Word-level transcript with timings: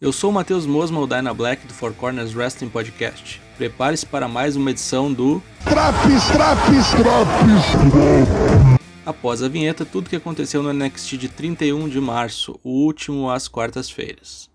Eu 0.00 0.12
sou 0.12 0.30
o 0.30 0.32
Matheus 0.32 0.64
Mosma, 0.64 1.00
o 1.00 1.08
Dyna 1.08 1.34
Black 1.34 1.66
do 1.66 1.74
Four 1.74 1.92
Corners 1.92 2.32
Wrestling 2.32 2.68
Podcast. 2.68 3.42
Prepare-se 3.56 4.06
para 4.06 4.28
mais 4.28 4.54
uma 4.54 4.70
edição 4.70 5.12
do 5.12 5.42
Traps, 5.64 6.24
traps, 6.28 6.90
traps. 6.92 8.78
Após 9.04 9.42
a 9.42 9.48
vinheta, 9.48 9.84
tudo 9.84 10.06
o 10.06 10.08
que 10.08 10.14
aconteceu 10.14 10.62
no 10.62 10.72
NXT 10.72 11.16
de 11.16 11.28
31 11.28 11.88
de 11.88 12.00
março, 12.00 12.60
o 12.62 12.84
último 12.84 13.28
às 13.28 13.48
quartas-feiras. 13.48 14.48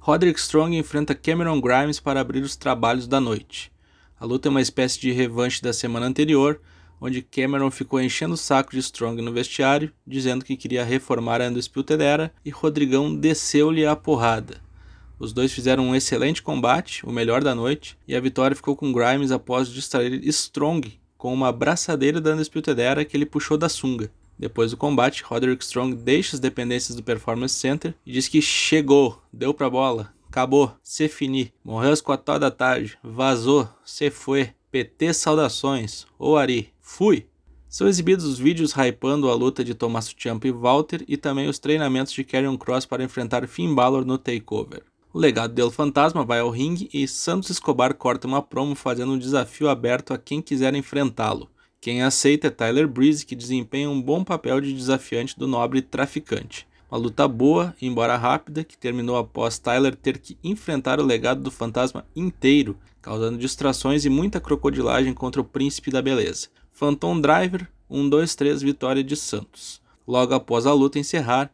Roderick 0.00 0.40
Strong 0.40 0.74
enfrenta 0.78 1.14
Cameron 1.14 1.60
Grimes 1.60 2.00
para 2.00 2.22
abrir 2.22 2.42
os 2.42 2.56
trabalhos 2.56 3.06
da 3.06 3.20
noite. 3.20 3.73
A 4.18 4.24
luta 4.24 4.48
é 4.48 4.50
uma 4.50 4.60
espécie 4.60 5.00
de 5.00 5.10
revanche 5.10 5.60
da 5.60 5.72
semana 5.72 6.06
anterior, 6.06 6.60
onde 7.00 7.20
Cameron 7.20 7.70
ficou 7.70 8.00
enchendo 8.00 8.34
o 8.34 8.38
saco 8.38 8.70
de 8.70 8.78
Strong 8.78 9.20
no 9.20 9.32
vestiário, 9.32 9.92
dizendo 10.06 10.44
que 10.44 10.56
queria 10.56 10.84
reformar 10.84 11.42
a 11.42 11.48
Undisputed 11.48 12.02
Era, 12.02 12.32
e 12.44 12.50
Rodrigão 12.50 13.14
desceu-lhe 13.14 13.84
a 13.84 13.96
porrada. 13.96 14.62
Os 15.18 15.32
dois 15.32 15.52
fizeram 15.52 15.88
um 15.88 15.94
excelente 15.94 16.42
combate, 16.42 17.04
o 17.04 17.12
melhor 17.12 17.42
da 17.42 17.54
noite, 17.54 17.98
e 18.06 18.14
a 18.14 18.20
vitória 18.20 18.56
ficou 18.56 18.76
com 18.76 18.92
Grimes 18.92 19.32
após 19.32 19.68
distrair 19.68 20.20
Strong 20.28 20.98
com 21.16 21.32
uma 21.32 21.52
braçadeira 21.52 22.20
da 22.20 22.34
Undisputed 22.34 22.80
Era 22.80 23.04
que 23.04 23.16
ele 23.16 23.26
puxou 23.26 23.56
da 23.56 23.68
sunga. 23.68 24.10
Depois 24.38 24.72
do 24.72 24.76
combate, 24.76 25.22
Roderick 25.22 25.62
Strong 25.64 25.94
deixa 25.94 26.36
as 26.36 26.40
dependências 26.40 26.96
do 26.96 27.02
Performance 27.02 27.54
Center 27.54 27.94
e 28.04 28.12
diz 28.12 28.28
que 28.28 28.42
chegou, 28.42 29.22
deu 29.32 29.54
pra 29.54 29.70
bola, 29.70 30.12
acabou, 30.34 30.74
se 30.82 31.08
fini, 31.08 31.52
morreu 31.62 31.92
às 31.92 32.00
quatro 32.00 32.40
da 32.40 32.50
tarde, 32.50 32.98
vazou, 33.04 33.68
se 33.84 34.10
foi, 34.10 34.50
PT 34.68 35.14
saudações, 35.14 36.08
ou 36.18 36.36
Ari, 36.36 36.72
fui. 36.80 37.28
São 37.68 37.86
exibidos 37.86 38.24
os 38.24 38.36
vídeos 38.36 38.72
hypando 38.72 39.30
a 39.30 39.34
luta 39.34 39.62
de 39.62 39.74
Tommaso 39.74 40.12
Ciampa 40.18 40.48
e 40.48 40.50
Walter 40.50 41.04
e 41.06 41.16
também 41.16 41.48
os 41.48 41.60
treinamentos 41.60 42.12
de 42.12 42.24
Karrion 42.24 42.56
Cross 42.56 42.84
para 42.84 43.04
enfrentar 43.04 43.46
Finn 43.46 43.74
Balor 43.76 44.04
no 44.04 44.18
Takeover. 44.18 44.82
O 45.12 45.18
legado 45.20 45.54
dele 45.54 45.70
fantasma 45.70 46.24
vai 46.24 46.40
ao 46.40 46.50
ringue 46.50 46.90
e 46.92 47.06
Santos 47.06 47.50
Escobar 47.50 47.94
corta 47.94 48.26
uma 48.26 48.42
promo 48.42 48.74
fazendo 48.74 49.12
um 49.12 49.18
desafio 49.18 49.68
aberto 49.68 50.12
a 50.12 50.18
quem 50.18 50.42
quiser 50.42 50.74
enfrentá-lo. 50.74 51.48
Quem 51.80 52.02
aceita 52.02 52.48
é 52.48 52.50
Tyler 52.50 52.88
Breeze, 52.88 53.24
que 53.24 53.36
desempenha 53.36 53.88
um 53.88 54.02
bom 54.02 54.24
papel 54.24 54.60
de 54.60 54.72
desafiante 54.72 55.38
do 55.38 55.46
nobre 55.46 55.80
traficante. 55.80 56.66
Uma 56.94 57.00
luta 57.00 57.26
boa, 57.26 57.74
embora 57.82 58.16
rápida, 58.16 58.62
que 58.62 58.78
terminou 58.78 59.16
após 59.16 59.58
Tyler 59.58 59.96
ter 59.96 60.16
que 60.16 60.38
enfrentar 60.44 61.00
o 61.00 61.04
legado 61.04 61.42
do 61.42 61.50
fantasma 61.50 62.06
inteiro, 62.14 62.78
causando 63.02 63.36
distrações 63.36 64.04
e 64.04 64.08
muita 64.08 64.38
crocodilagem 64.38 65.12
contra 65.12 65.40
o 65.40 65.44
príncipe 65.44 65.90
da 65.90 66.00
beleza. 66.00 66.46
Phantom 66.70 67.20
Driver, 67.20 67.68
1, 67.90 68.08
2, 68.08 68.34
3, 68.36 68.62
vitória 68.62 69.02
de 69.02 69.16
Santos. 69.16 69.82
Logo 70.06 70.34
após 70.34 70.66
a 70.66 70.72
luta 70.72 71.00
encerrar, 71.00 71.52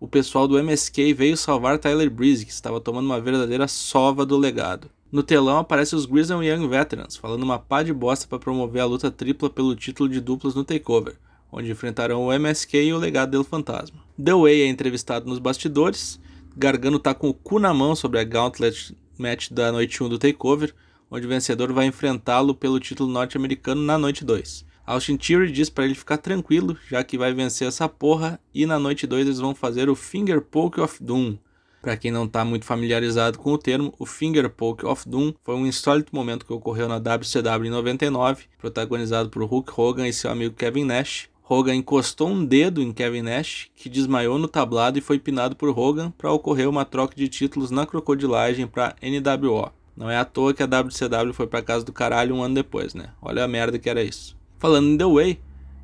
o 0.00 0.08
pessoal 0.08 0.48
do 0.48 0.58
MSK 0.58 1.14
veio 1.14 1.36
salvar 1.36 1.78
Tyler 1.78 2.10
Breeze, 2.10 2.44
que 2.44 2.50
estava 2.50 2.80
tomando 2.80 3.06
uma 3.06 3.20
verdadeira 3.20 3.68
sova 3.68 4.26
do 4.26 4.36
legado. 4.36 4.90
No 5.12 5.22
telão 5.22 5.58
aparecem 5.58 5.96
os 5.96 6.06
Grizzly 6.06 6.48
Young 6.48 6.66
Veterans, 6.66 7.14
falando 7.14 7.44
uma 7.44 7.60
pá 7.60 7.84
de 7.84 7.92
bosta 7.92 8.26
para 8.26 8.40
promover 8.40 8.82
a 8.82 8.86
luta 8.86 9.12
tripla 9.12 9.48
pelo 9.48 9.76
título 9.76 10.08
de 10.08 10.20
duplas 10.20 10.56
no 10.56 10.64
Takeover, 10.64 11.14
onde 11.52 11.70
enfrentarão 11.70 12.24
o 12.24 12.32
MSK 12.32 12.78
e 12.78 12.92
o 12.92 12.98
legado 12.98 13.30
dele 13.30 13.44
fantasma. 13.44 14.01
The 14.22 14.34
Way 14.34 14.62
é 14.62 14.66
entrevistado 14.68 15.28
nos 15.28 15.38
bastidores, 15.38 16.20
Gargano 16.56 16.98
tá 16.98 17.12
com 17.12 17.28
o 17.28 17.34
cu 17.34 17.58
na 17.58 17.74
mão 17.74 17.96
sobre 17.96 18.20
a 18.20 18.24
Gauntlet 18.24 18.96
Match 19.18 19.50
da 19.50 19.72
noite 19.72 20.02
1 20.02 20.08
do 20.08 20.18
Takeover, 20.18 20.74
onde 21.10 21.26
o 21.26 21.28
vencedor 21.28 21.72
vai 21.72 21.86
enfrentá-lo 21.86 22.54
pelo 22.54 22.78
título 22.78 23.10
norte-americano 23.10 23.82
na 23.82 23.98
noite 23.98 24.24
2. 24.24 24.64
Austin 24.86 25.16
Theory 25.16 25.50
diz 25.50 25.68
para 25.68 25.84
ele 25.84 25.94
ficar 25.94 26.18
tranquilo, 26.18 26.76
já 26.88 27.02
que 27.02 27.18
vai 27.18 27.32
vencer 27.34 27.66
essa 27.66 27.88
porra, 27.88 28.38
e 28.54 28.64
na 28.64 28.78
noite 28.78 29.06
2 29.06 29.26
eles 29.26 29.40
vão 29.40 29.54
fazer 29.54 29.88
o 29.88 29.96
Finger 29.96 30.40
Poke 30.40 30.80
of 30.80 31.02
Doom, 31.02 31.36
para 31.82 31.96
quem 31.96 32.12
não 32.12 32.26
está 32.26 32.44
muito 32.44 32.64
familiarizado 32.64 33.40
com 33.40 33.50
o 33.50 33.58
termo, 33.58 33.92
o 33.98 34.06
Finger 34.06 34.48
Poke 34.48 34.86
of 34.86 35.08
Doom 35.08 35.32
foi 35.42 35.56
um 35.56 35.66
insólito 35.66 36.14
momento 36.14 36.46
que 36.46 36.52
ocorreu 36.52 36.86
na 36.86 36.98
WCW 36.98 37.66
em 37.66 37.70
99, 37.70 38.44
protagonizado 38.56 39.30
por 39.30 39.42
Hulk 39.42 39.72
Hogan 39.76 40.06
e 40.06 40.12
seu 40.12 40.30
amigo 40.30 40.54
Kevin 40.54 40.84
Nash. 40.84 41.28
Hogan 41.48 41.74
encostou 41.74 42.28
um 42.28 42.44
dedo 42.44 42.80
em 42.80 42.92
Kevin 42.92 43.22
Nash, 43.22 43.68
que 43.74 43.88
desmaiou 43.88 44.38
no 44.38 44.48
tablado 44.48 44.98
e 44.98 45.02
foi 45.02 45.18
pinado 45.18 45.56
por 45.56 45.76
Hogan 45.76 46.10
para 46.16 46.32
ocorrer 46.32 46.68
uma 46.68 46.84
troca 46.84 47.14
de 47.16 47.28
títulos 47.28 47.70
na 47.70 47.84
crocodilagem 47.84 48.66
para 48.66 48.94
NWO. 49.02 49.70
Não 49.96 50.08
é 50.08 50.16
à 50.16 50.24
toa 50.24 50.54
que 50.54 50.62
a 50.62 50.66
WCW 50.66 51.34
foi 51.34 51.46
para 51.46 51.62
casa 51.62 51.84
do 51.84 51.92
caralho 51.92 52.34
um 52.34 52.42
ano 52.42 52.54
depois, 52.54 52.94
né? 52.94 53.10
Olha 53.20 53.44
a 53.44 53.48
merda 53.48 53.78
que 53.78 53.90
era 53.90 54.02
isso. 54.02 54.36
Falando 54.58 54.88
em 54.88 54.96
The 54.96 55.04
Way, 55.04 55.40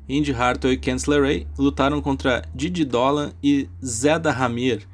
Indy 0.07 0.33
Hartwell 0.33 0.73
e 0.73 0.77
Kent 0.77 1.05
Ray 1.07 1.45
lutaram 1.57 2.01
contra 2.01 2.41
Didi 2.55 2.83
Dolan 2.83 3.33
e 3.43 3.69
Zeda 3.85 4.31
Ramir 4.31 4.87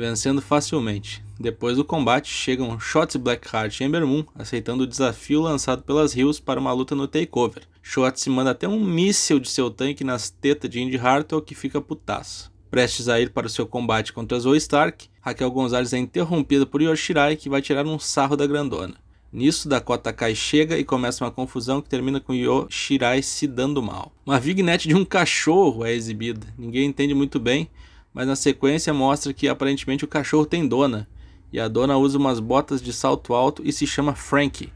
vencendo 0.00 0.40
facilmente. 0.40 1.22
Depois 1.38 1.76
do 1.76 1.84
combate, 1.84 2.28
chegam 2.28 2.80
Shotzi 2.80 3.18
Blackheart 3.18 3.80
e 3.80 3.84
Ember 3.84 4.06
Moon, 4.06 4.24
aceitando 4.34 4.84
o 4.84 4.86
desafio 4.86 5.42
lançado 5.42 5.82
pelas 5.82 6.16
Hills 6.16 6.40
para 6.40 6.58
uma 6.58 6.72
luta 6.72 6.94
no 6.94 7.06
Takeover. 7.06 7.62
Shotzi 7.82 8.30
manda 8.30 8.50
até 8.50 8.66
um 8.66 8.82
míssil 8.82 9.38
de 9.38 9.48
seu 9.48 9.70
tanque 9.70 10.02
nas 10.02 10.30
tetas 10.30 10.70
de 10.70 10.80
Indy 10.80 10.96
Hartwell 10.96 11.42
que 11.42 11.54
fica 11.54 11.80
putaço. 11.80 12.50
Prestes 12.70 13.08
a 13.08 13.20
ir 13.20 13.30
para 13.30 13.46
o 13.46 13.50
seu 13.50 13.66
combate 13.66 14.12
contra 14.12 14.38
Zoe 14.38 14.56
Stark, 14.56 15.08
Raquel 15.20 15.50
Gonzalez 15.50 15.92
é 15.92 15.98
interrompida 15.98 16.64
por 16.64 16.80
Yoshirai 16.80 17.36
que 17.36 17.48
vai 17.48 17.60
tirar 17.60 17.86
um 17.86 17.98
sarro 17.98 18.36
da 18.36 18.46
grandona. 18.46 18.94
Nisso, 19.32 19.68
Dakota 19.68 20.12
Kai 20.12 20.34
chega 20.34 20.78
e 20.78 20.84
começa 20.84 21.24
uma 21.24 21.30
confusão 21.30 21.80
que 21.80 21.88
termina 21.88 22.20
com 22.20 22.34
Yoshirai 22.34 23.22
se 23.22 23.46
dando 23.46 23.82
mal. 23.82 24.12
Uma 24.26 24.40
vignette 24.40 24.88
de 24.88 24.94
um 24.94 25.04
cachorro 25.04 25.84
é 25.84 25.92
exibida. 25.92 26.46
Ninguém 26.58 26.86
entende 26.86 27.14
muito 27.14 27.38
bem, 27.38 27.68
mas 28.12 28.26
na 28.26 28.36
sequência 28.36 28.92
mostra 28.92 29.32
que 29.32 29.48
aparentemente 29.48 30.04
o 30.04 30.08
cachorro 30.08 30.46
tem 30.46 30.66
dona, 30.66 31.08
e 31.52 31.58
a 31.58 31.68
dona 31.68 31.96
usa 31.96 32.18
umas 32.18 32.40
botas 32.40 32.80
de 32.80 32.92
salto 32.92 33.34
alto 33.34 33.62
e 33.64 33.72
se 33.72 33.86
chama 33.86 34.14
Frankie. 34.14 34.72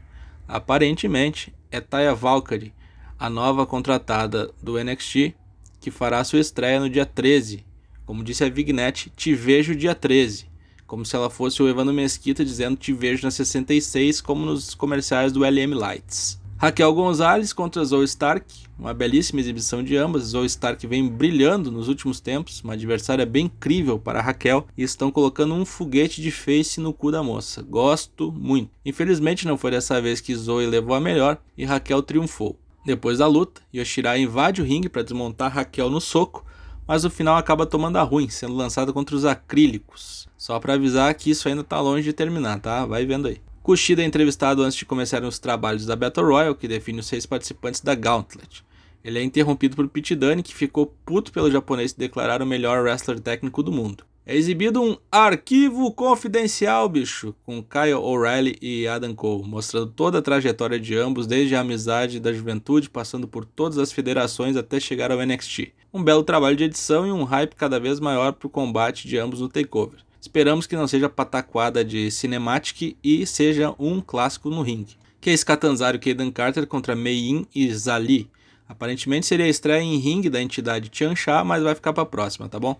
Aparentemente 0.47 1.53
é 1.71 1.79
Taya 1.79 2.13
Valkyrie, 2.13 2.73
a 3.17 3.29
nova 3.29 3.65
contratada 3.65 4.51
do 4.61 4.81
NXT, 4.81 5.33
que 5.79 5.91
fará 5.91 6.23
sua 6.23 6.39
estreia 6.39 6.79
no 6.79 6.89
dia 6.89 7.05
13. 7.05 7.65
Como 8.05 8.23
disse 8.23 8.43
a 8.43 8.49
Vignette, 8.49 9.09
te 9.15 9.33
vejo 9.33 9.75
dia 9.75 9.95
13. 9.95 10.47
Como 10.85 11.05
se 11.05 11.15
ela 11.15 11.29
fosse 11.29 11.63
o 11.63 11.67
Evandro 11.67 11.93
Mesquita 11.93 12.45
dizendo 12.45 12.77
te 12.77 12.93
vejo 12.93 13.25
na 13.25 13.31
66, 13.31 14.21
como 14.21 14.45
nos 14.45 14.75
comerciais 14.75 15.31
do 15.31 15.43
LM 15.43 15.73
Lights. 15.73 16.44
Raquel 16.57 16.93
Gonzalez 16.93 17.51
contra 17.51 17.83
Zoe 17.83 18.05
Stark, 18.05 18.45
uma 18.79 18.93
belíssima 18.93 19.41
exibição 19.41 19.83
de 19.83 19.97
ambas. 19.97 20.23
Zoe 20.23 20.45
Stark 20.45 20.87
vem 20.87 21.05
brilhando 21.07 21.69
nos 21.69 21.89
últimos 21.89 22.21
tempos, 22.21 22.61
uma 22.63 22.73
adversária 22.73 23.25
bem 23.25 23.45
incrível 23.47 23.99
para 23.99 24.21
Raquel 24.21 24.65
e 24.77 24.81
estão 24.81 25.11
colocando 25.11 25.53
um 25.53 25.65
foguete 25.65 26.21
de 26.21 26.31
face 26.31 26.79
no 26.79 26.93
cu 26.93 27.11
da 27.11 27.21
moça. 27.21 27.61
Gosto 27.61 28.31
muito. 28.31 28.71
Infelizmente 28.85 29.45
não 29.45 29.57
foi 29.57 29.71
dessa 29.71 30.01
vez 30.01 30.21
que 30.21 30.33
Zoe 30.33 30.65
levou 30.65 30.95
a 30.95 31.01
melhor 31.01 31.37
e 31.57 31.65
Raquel 31.65 32.01
triunfou. 32.01 32.57
Depois 32.85 33.17
da 33.17 33.27
luta, 33.27 33.61
Yoshirai 33.75 34.21
invade 34.21 34.61
o 34.61 34.65
ringue 34.65 34.87
para 34.87 35.03
desmontar 35.03 35.51
Raquel 35.51 35.89
no 35.89 35.99
soco, 35.99 36.45
mas 36.87 37.03
no 37.03 37.09
final 37.09 37.35
acaba 37.35 37.65
tomando 37.65 37.97
a 37.97 38.03
ruim, 38.03 38.29
sendo 38.29 38.55
lançada 38.55 38.93
contra 38.93 39.15
os 39.15 39.25
acrílicos. 39.25 40.27
Só 40.37 40.57
para 40.59 40.75
avisar 40.75 41.13
que 41.15 41.29
isso 41.29 41.49
ainda 41.49 41.61
está 41.61 41.81
longe 41.81 42.03
de 42.03 42.13
terminar, 42.13 42.59
tá? 42.59 42.85
Vai 42.85 43.05
vendo 43.05 43.27
aí. 43.27 43.41
Kushida 43.65 44.03
é 44.03 44.05
entrevistado 44.05 44.61
antes 44.61 44.77
de 44.77 44.85
começarem 44.85 45.27
os 45.27 45.39
trabalhos 45.39 45.87
da 45.87 45.95
Battle 45.95 46.27
Royale, 46.27 46.53
que 46.53 46.67
define 46.67 46.99
os 46.99 47.07
seis 47.07 47.25
participantes 47.25 47.81
da 47.81 47.95
Gauntlet. 47.95 48.63
Ele 49.03 49.17
é 49.17 49.23
interrompido 49.23 49.75
por 49.75 49.87
Pete 49.89 50.13
Dunne, 50.13 50.43
que 50.43 50.53
ficou 50.53 50.93
puto 51.03 51.31
pelo 51.31 51.49
japonês 51.49 51.91
declarar 51.91 52.43
o 52.43 52.45
melhor 52.45 52.83
wrestler 52.83 53.19
técnico 53.19 53.63
do 53.63 53.71
mundo. 53.71 54.03
É 54.23 54.35
exibido 54.35 54.83
um 54.83 54.95
arquivo 55.11 55.91
confidencial, 55.91 56.87
bicho, 56.87 57.33
com 57.43 57.63
Kyle 57.63 57.95
O'Reilly 57.95 58.55
e 58.61 58.87
Adam 58.87 59.15
Cole, 59.15 59.49
mostrando 59.49 59.87
toda 59.87 60.19
a 60.19 60.21
trajetória 60.21 60.79
de 60.79 60.95
ambos, 60.95 61.25
desde 61.25 61.55
a 61.55 61.61
amizade 61.61 62.19
da 62.19 62.31
juventude, 62.31 62.87
passando 62.87 63.27
por 63.27 63.45
todas 63.45 63.79
as 63.79 63.91
federações 63.91 64.55
até 64.55 64.79
chegar 64.79 65.11
ao 65.11 65.25
NXT. 65.25 65.73
Um 65.91 66.03
belo 66.03 66.21
trabalho 66.21 66.55
de 66.55 66.65
edição 66.65 67.07
e 67.07 67.11
um 67.11 67.23
hype 67.23 67.55
cada 67.55 67.79
vez 67.79 67.99
maior 67.99 68.33
para 68.33 68.45
o 68.45 68.51
combate 68.51 69.07
de 69.07 69.17
ambos 69.17 69.41
no 69.41 69.49
Takeover. 69.49 70.04
Esperamos 70.25 70.65
que 70.65 70.75
não 70.75 70.87
seja 70.87 71.07
pataquada 71.07 71.85
de 71.85 72.09
cinematic 72.09 72.97
e 73.03 73.27
seja 73.27 73.75
um 73.77 74.01
clássico 74.01 74.49
no 74.49 74.63
ringue. 74.63 74.97
Case 75.21 75.43
é 75.43 75.45
Catanzaro 75.45 75.97
e 75.97 75.99
Kaden 75.99 76.31
Carter 76.31 76.65
contra 76.65 76.95
Mei-In 76.95 77.45
e 77.53 77.71
Zali. 77.71 78.27
Aparentemente 78.67 79.27
seria 79.27 79.45
a 79.45 79.49
estreia 79.49 79.83
em 79.83 79.97
ringue 79.97 80.27
da 80.27 80.41
entidade 80.41 80.89
Tianxia, 80.89 81.43
mas 81.43 81.61
vai 81.61 81.75
ficar 81.75 81.93
para 81.93 82.07
próxima, 82.07 82.49
tá 82.49 82.59
bom? 82.59 82.75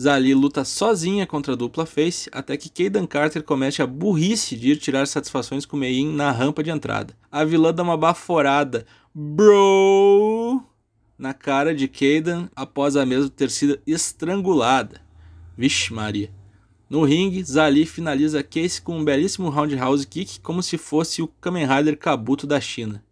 Zali 0.00 0.32
luta 0.32 0.64
sozinha 0.64 1.26
contra 1.26 1.54
a 1.54 1.56
dupla 1.56 1.84
face 1.84 2.30
até 2.30 2.56
que 2.56 2.70
Kaden 2.70 3.08
Carter 3.08 3.42
comete 3.42 3.82
a 3.82 3.86
burrice 3.86 4.54
de 4.54 4.70
ir 4.70 4.76
tirar 4.76 5.08
satisfações 5.08 5.66
com 5.66 5.76
Mei-In 5.76 6.14
na 6.14 6.30
rampa 6.30 6.62
de 6.62 6.70
entrada. 6.70 7.12
A 7.28 7.42
vilã 7.44 7.74
dá 7.74 7.82
uma 7.82 7.96
baforada, 7.96 8.86
bro, 9.12 10.62
na 11.18 11.34
cara 11.34 11.74
de 11.74 11.88
Kaden 11.88 12.48
após 12.54 12.94
a 12.94 13.04
mesma 13.04 13.28
ter 13.30 13.50
sido 13.50 13.80
estrangulada. 13.84 15.00
Vixe 15.56 15.92
Maria. 15.92 16.37
No 16.90 17.04
ringue, 17.04 17.44
Zali 17.44 17.84
finaliza 17.84 18.42
Case 18.42 18.80
com 18.80 18.96
um 18.96 19.04
belíssimo 19.04 19.50
roundhouse 19.50 20.06
kick 20.06 20.40
como 20.40 20.62
se 20.62 20.78
fosse 20.78 21.20
o 21.20 21.28
Kamen 21.28 21.66
Rider 21.66 21.98
Kabuto 21.98 22.46
da 22.46 22.58
China. 22.58 23.04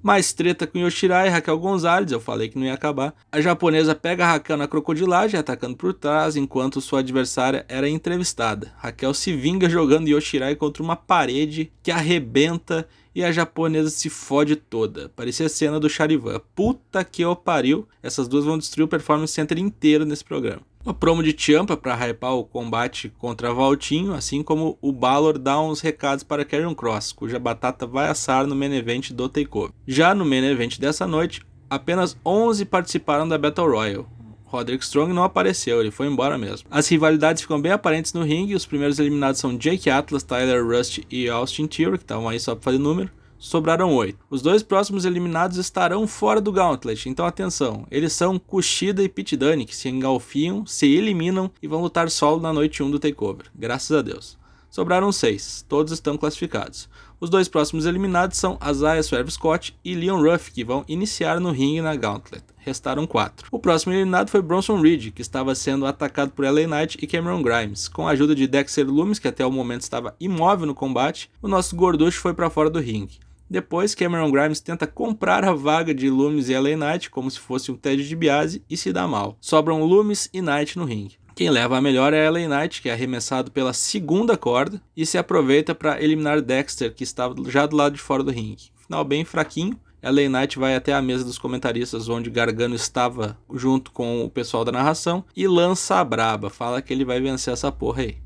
Mais 0.00 0.32
treta 0.32 0.68
com 0.68 0.78
Yoshirai 0.78 1.26
e 1.26 1.30
Raquel 1.30 1.58
Gonzalez, 1.58 2.12
eu 2.12 2.20
falei 2.20 2.48
que 2.48 2.56
não 2.56 2.64
ia 2.64 2.74
acabar. 2.74 3.12
A 3.32 3.40
japonesa 3.40 3.92
pega 3.92 4.24
a 4.24 4.32
Raquel 4.34 4.56
na 4.56 4.68
crocodilagem, 4.68 5.40
atacando 5.40 5.76
por 5.76 5.92
trás, 5.92 6.36
enquanto 6.36 6.80
sua 6.80 7.00
adversária 7.00 7.66
era 7.68 7.88
entrevistada. 7.88 8.72
Raquel 8.76 9.12
se 9.12 9.32
vinga 9.32 9.68
jogando 9.68 10.06
Yoshirai 10.06 10.54
contra 10.54 10.80
uma 10.80 10.94
parede 10.94 11.72
que 11.82 11.90
arrebenta 11.90 12.86
e 13.18 13.24
a 13.24 13.32
japonesa 13.32 13.90
se 13.90 14.08
fode 14.08 14.54
toda. 14.54 15.08
Parecia 15.08 15.46
a 15.46 15.48
cena 15.48 15.80
do 15.80 15.90
Charivan. 15.90 16.40
Puta 16.54 17.02
que 17.02 17.24
o 17.24 17.34
pariu. 17.34 17.84
Essas 18.00 18.28
duas 18.28 18.44
vão 18.44 18.56
destruir 18.56 18.84
o 18.84 18.88
Performance 18.88 19.32
Center 19.32 19.58
inteiro 19.58 20.04
nesse 20.04 20.24
programa. 20.24 20.62
Uma 20.84 20.94
promo 20.94 21.20
de 21.20 21.34
Champa 21.36 21.76
para 21.76 21.96
hypar 21.96 22.36
o 22.36 22.44
combate 22.44 23.12
contra 23.18 23.52
Valtinho, 23.52 24.14
assim 24.14 24.40
como 24.40 24.78
o 24.80 24.92
Balor 24.92 25.36
dá 25.36 25.60
uns 25.60 25.80
recados 25.80 26.22
para 26.22 26.44
Karrion 26.44 26.76
Cross, 26.76 27.10
cuja 27.10 27.40
batata 27.40 27.88
vai 27.88 28.06
assar 28.06 28.46
no 28.46 28.54
main 28.54 28.72
event 28.72 29.10
do 29.10 29.28
Takeover. 29.28 29.72
Já 29.84 30.14
no 30.14 30.24
main 30.24 30.44
event 30.44 30.78
dessa 30.78 31.04
noite, 31.04 31.42
apenas 31.68 32.16
11 32.24 32.64
participaram 32.66 33.26
da 33.26 33.36
Battle 33.36 33.68
Royale. 33.68 34.06
Roderick 34.48 34.84
Strong 34.84 35.12
não 35.12 35.22
apareceu, 35.22 35.80
ele 35.80 35.90
foi 35.90 36.06
embora 36.06 36.36
mesmo. 36.36 36.66
As 36.70 36.88
rivalidades 36.88 37.42
ficam 37.42 37.60
bem 37.60 37.72
aparentes 37.72 38.12
no 38.12 38.22
ringue, 38.22 38.54
os 38.54 38.66
primeiros 38.66 38.98
eliminados 38.98 39.40
são 39.40 39.56
Jake 39.56 39.88
Atlas, 39.88 40.22
Tyler 40.22 40.66
Rust 40.66 41.00
e 41.10 41.28
Austin 41.28 41.66
Theory, 41.66 41.98
que 41.98 42.04
estavam 42.04 42.28
aí 42.28 42.40
só 42.40 42.54
para 42.54 42.64
fazer 42.64 42.78
número 42.78 43.10
sobraram 43.38 43.94
oito. 43.94 44.18
Os 44.28 44.42
dois 44.42 44.62
próximos 44.62 45.04
eliminados 45.04 45.56
estarão 45.56 46.06
fora 46.06 46.40
do 46.40 46.52
Gauntlet, 46.52 47.08
então 47.08 47.24
atenção, 47.24 47.86
eles 47.90 48.12
são 48.12 48.38
Kushida 48.38 49.02
e 49.02 49.08
Pit 49.08 49.36
Dunne, 49.36 49.64
que 49.64 49.76
se 49.76 49.88
engalfiam, 49.88 50.66
se 50.66 50.86
eliminam 50.86 51.50
e 51.62 51.68
vão 51.68 51.80
lutar 51.80 52.10
solo 52.10 52.40
na 52.40 52.52
noite 52.52 52.82
1 52.82 52.90
do 52.90 52.98
Takeover, 52.98 53.46
graças 53.54 53.96
a 53.96 54.02
Deus. 54.02 54.36
Sobraram 54.70 55.10
seis, 55.10 55.64
todos 55.68 55.92
estão 55.92 56.16
classificados. 56.16 56.88
Os 57.20 57.30
dois 57.30 57.48
próximos 57.48 57.86
eliminados 57.86 58.36
são 58.36 58.58
Isaiah 58.64 59.02
Swerve 59.02 59.30
Scott 59.30 59.76
e 59.84 59.94
Leon 59.94 60.22
Ruff, 60.22 60.52
que 60.52 60.62
vão 60.62 60.84
iniciar 60.86 61.40
no 61.40 61.50
ringue 61.50 61.80
na 61.80 61.96
Gauntlet. 61.96 62.44
Restaram 62.58 63.06
quatro. 63.06 63.48
O 63.50 63.58
próximo 63.58 63.92
eliminado 63.92 64.30
foi 64.30 64.42
Bronson 64.42 64.80
Reed, 64.80 65.10
que 65.12 65.22
estava 65.22 65.54
sendo 65.54 65.86
atacado 65.86 66.30
por 66.30 66.44
LA 66.44 66.66
Knight 66.66 66.98
e 67.00 67.06
Cameron 67.06 67.42
Grimes. 67.42 67.88
Com 67.88 68.06
a 68.06 68.12
ajuda 68.12 68.34
de 68.34 68.46
Dexter 68.46 68.86
Loomis, 68.86 69.18
que 69.18 69.26
até 69.26 69.44
o 69.44 69.50
momento 69.50 69.80
estava 69.80 70.14
imóvel 70.20 70.66
no 70.66 70.74
combate, 70.74 71.30
o 71.42 71.48
nosso 71.48 71.74
gorducho 71.74 72.20
foi 72.20 72.34
para 72.34 72.50
fora 72.50 72.70
do 72.70 72.78
ringue. 72.78 73.18
Depois, 73.50 73.94
Cameron 73.94 74.30
Grimes 74.30 74.60
tenta 74.60 74.86
comprar 74.86 75.42
a 75.42 75.54
vaga 75.54 75.94
de 75.94 76.10
Loomis 76.10 76.50
e 76.50 76.58
LA 76.58 76.76
Knight 76.76 77.10
como 77.10 77.30
se 77.30 77.40
fosse 77.40 77.72
um 77.72 77.76
Ted 77.76 78.06
DiBiase 78.06 78.62
e 78.68 78.76
se 78.76 78.92
dá 78.92 79.08
mal. 79.08 79.38
Sobram 79.40 79.82
Loomis 79.82 80.28
e 80.32 80.42
Knight 80.42 80.76
no 80.76 80.84
ringue. 80.84 81.16
Quem 81.38 81.50
leva 81.50 81.78
a 81.78 81.80
melhor 81.80 82.12
é 82.12 82.28
LA 82.28 82.48
Knight, 82.48 82.82
que 82.82 82.88
é 82.88 82.92
arremessado 82.92 83.52
pela 83.52 83.72
segunda 83.72 84.36
corda 84.36 84.82
e 84.96 85.06
se 85.06 85.16
aproveita 85.16 85.72
para 85.72 86.02
eliminar 86.02 86.42
Dexter, 86.42 86.92
que 86.92 87.04
estava 87.04 87.32
já 87.48 87.64
do 87.64 87.76
lado 87.76 87.94
de 87.94 88.00
fora 88.00 88.24
do 88.24 88.32
ringue. 88.32 88.72
Final 88.74 89.04
bem 89.04 89.24
fraquinho. 89.24 89.78
LA 90.02 90.28
Knight 90.28 90.58
vai 90.58 90.74
até 90.74 90.92
a 90.92 91.00
mesa 91.00 91.22
dos 91.22 91.38
comentaristas, 91.38 92.08
onde 92.08 92.28
Gargano 92.28 92.74
estava 92.74 93.38
junto 93.54 93.92
com 93.92 94.24
o 94.24 94.28
pessoal 94.28 94.64
da 94.64 94.72
narração, 94.72 95.24
e 95.36 95.46
lança 95.46 96.00
a 96.00 96.04
braba. 96.04 96.50
Fala 96.50 96.82
que 96.82 96.92
ele 96.92 97.04
vai 97.04 97.20
vencer 97.20 97.52
essa 97.52 97.70
porra 97.70 98.02
aí. 98.02 98.16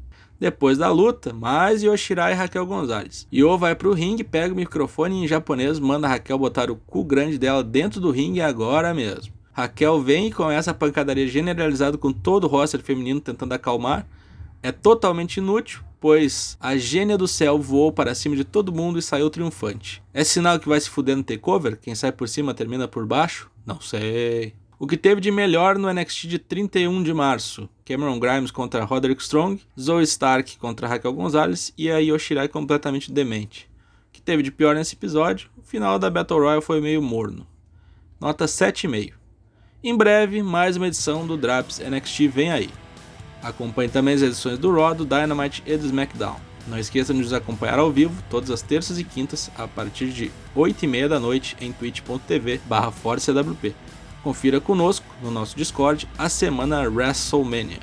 Depois 0.40 0.78
da 0.78 0.90
luta, 0.90 1.34
mais 1.34 1.82
Yoshirai 1.82 2.32
e 2.32 2.34
Raquel 2.34 2.64
Gonzalez. 2.64 3.26
Yo 3.30 3.58
vai 3.58 3.74
pro 3.74 3.92
ringue, 3.92 4.24
pega 4.24 4.54
o 4.54 4.56
microfone 4.56 5.22
em 5.22 5.28
japonês, 5.28 5.78
manda 5.78 6.08
Raquel 6.08 6.38
botar 6.38 6.70
o 6.70 6.76
cu 6.76 7.04
grande 7.04 7.36
dela 7.36 7.62
dentro 7.62 8.00
do 8.00 8.10
ringue 8.10 8.40
agora 8.40 8.94
mesmo. 8.94 9.34
Raquel 9.52 10.00
vem 10.00 10.28
e 10.28 10.32
começa 10.32 10.70
a 10.70 10.75
pancadaria 10.75 11.28
generalizada 11.28 11.99
com 11.99 12.10
todo 12.10 12.44
o 12.44 12.46
roster 12.46 12.81
feminino 12.82 13.20
tentando 13.20 13.52
acalmar. 13.52 14.06
É 14.62 14.72
totalmente 14.72 15.37
inútil, 15.37 15.81
pois 16.00 16.56
a 16.58 16.76
gênia 16.76 17.19
do 17.19 17.28
céu 17.28 17.58
voou 17.58 17.93
para 17.93 18.14
cima 18.14 18.34
de 18.34 18.44
todo 18.44 18.72
mundo 18.72 18.99
e 18.99 19.02
saiu 19.02 19.28
triunfante. 19.28 20.02
É 20.14 20.25
sinal 20.25 20.58
que 20.58 20.69
vai 20.69 20.81
se 20.81 20.88
fuder 20.88 21.16
no 21.16 21.22
takeover? 21.22 21.76
Quem 21.76 21.94
sai 21.94 22.12
por 22.12 22.28
cima 22.28 22.54
termina 22.54 22.88
por 22.88 23.04
baixo? 23.04 23.50
Não 23.66 23.81
sei. 23.81 24.54
O 24.78 24.87
que 24.87 24.96
teve 24.96 25.20
de 25.20 25.31
melhor 25.31 25.78
no 25.78 25.93
NXT 25.93 26.26
de 26.26 26.38
31 26.38 27.02
de 27.02 27.12
março? 27.12 27.69
Cameron 27.84 28.19
Grimes 28.19 28.50
contra 28.50 28.84
Roderick 28.84 29.22
Strong, 29.22 29.62
Zoe 29.78 30.02
Stark 30.02 30.58
contra 30.58 30.88
Raquel 30.88 31.12
Gonzalez 31.12 31.72
e 31.76 31.90
a 31.90 31.98
Yoshirai 31.98 32.48
completamente 32.48 33.12
demente. 33.12 33.70
O 34.08 34.12
que 34.12 34.20
teve 34.20 34.43
de 34.43 34.50
pior 34.50 34.75
nesse 34.75 34.94
episódio? 34.94 35.50
O 35.56 35.62
final 35.62 35.98
da 35.98 36.10
Battle 36.10 36.40
Royale 36.40 36.62
foi 36.62 36.81
meio 36.81 37.00
morno. 37.00 37.46
Nota 38.20 38.46
7,5. 38.46 39.21
Em 39.84 39.96
breve, 39.96 40.44
mais 40.44 40.76
uma 40.76 40.87
edição 40.87 41.26
do 41.26 41.37
Draps 41.37 41.81
NXT 41.81 42.29
vem 42.29 42.52
aí. 42.52 42.70
Acompanhe 43.43 43.90
também 43.90 44.14
as 44.14 44.23
edições 44.23 44.56
do 44.56 44.73
Raw, 44.73 44.94
do 44.94 45.05
Dynamite 45.05 45.61
e 45.67 45.76
do 45.76 45.84
SmackDown. 45.84 46.37
Não 46.69 46.79
esqueça 46.79 47.12
de 47.12 47.19
nos 47.19 47.32
acompanhar 47.32 47.81
ao 47.81 47.90
vivo 47.90 48.23
todas 48.31 48.52
as 48.52 48.62
terças 48.62 49.00
e 49.00 49.02
quintas 49.02 49.50
a 49.56 49.67
partir 49.67 50.11
de 50.11 50.31
8h30 50.56 51.08
da 51.08 51.19
noite 51.19 51.56
em 51.61 51.73
twitch.tv 51.73 52.61
barra 52.64 52.93
Confira 54.23 54.61
conosco 54.61 55.05
no 55.20 55.32
nosso 55.32 55.56
Discord 55.56 56.08
a 56.17 56.29
semana 56.29 56.88
WrestleMania. 56.88 57.81